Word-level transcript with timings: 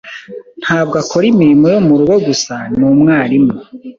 Ntabwo 0.63 0.95
akora 1.03 1.25
imirimo 1.31 1.65
yo 1.73 1.79
murugo 1.87 2.15
gusa, 2.27 2.53
ni 2.77 2.83
umwarimu. 2.91 3.53